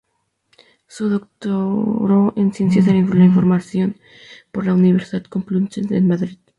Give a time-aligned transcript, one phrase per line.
[0.87, 3.97] Se doctoró en Ciencias de la Información
[4.51, 6.39] por la Universidad Complutense de Madrid.